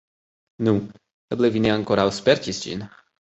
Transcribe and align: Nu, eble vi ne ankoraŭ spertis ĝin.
Nu, 0.67 0.73
eble 1.35 1.51
vi 1.57 1.63
ne 1.65 1.73
ankoraŭ 1.75 2.07
spertis 2.21 2.65
ĝin. 2.65 2.85